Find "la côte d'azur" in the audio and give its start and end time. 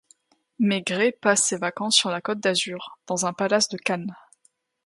2.09-2.97